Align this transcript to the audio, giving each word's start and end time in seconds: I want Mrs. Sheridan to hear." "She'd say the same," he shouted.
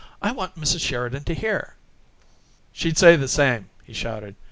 I 0.19 0.31
want 0.31 0.55
Mrs. 0.59 0.79
Sheridan 0.81 1.25
to 1.25 1.35
hear." 1.35 1.75
"She'd 2.71 2.97
say 2.97 3.15
the 3.15 3.27
same," 3.27 3.69
he 3.83 3.93
shouted. 3.93 4.33